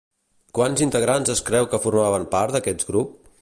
[0.59, 3.15] Quants integrants es creu que formaven part d'aquest grup?